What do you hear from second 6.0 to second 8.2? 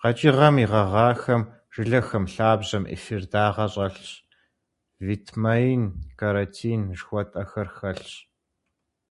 каротин жыхуэтӏэхэр хэлъщ.